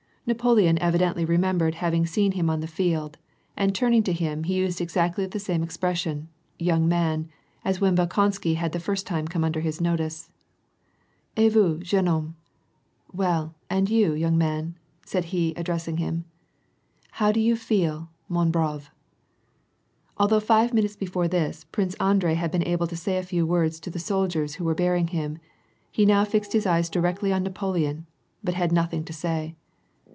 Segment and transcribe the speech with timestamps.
[0.27, 3.15] Napoleon evidently remembered having seen him on the iield,
[3.57, 6.29] and turning to him he used exactly the same expression,
[6.61, 7.27] ^^ young man/'
[7.65, 10.29] as when Bolkonsky had the first \ time come under his notice.
[10.85, 12.33] |^^ Et vouSyjexme homnte.—
[13.15, 14.75] Well, and you, young man?"
[15.07, 16.23] said | he addressing him."
[17.19, 18.91] How do you feel, man brave?"!
[20.19, 23.45] Although fiWQ minutes before this, Prince Andrei had been j able to say a few
[23.47, 25.39] words to the soldiers who wert* bearing him,
[25.93, 28.05] J now he fixed his eyes directly on Napoleon,
[28.43, 29.55] but had nothing \ to say.